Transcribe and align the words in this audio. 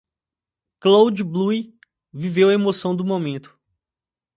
Cloud-Blue 0.79 1.75
viveu 2.11 2.49
a 2.49 2.53
emoção 2.55 2.95
do 2.95 3.05
momento. 3.05 3.55